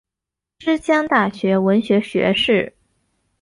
[0.57, 2.73] 之江大学文学学士。